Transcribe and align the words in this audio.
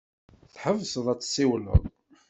Tḥebseḍ 0.53 1.05
ad 1.09 1.19
tessiwleḍ. 1.19 1.81